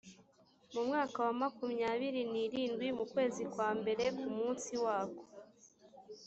mu 0.73 0.81
mwaka 0.87 1.17
wa 1.25 1.33
makumyabiri 1.41 2.21
n 2.31 2.33
irindwi 2.45 2.87
mu 2.97 3.05
kwezi 3.13 3.41
kwa 3.53 3.69
mbere 3.79 4.03
ku 4.19 4.27
munsi 4.37 4.71
wako 4.85 5.23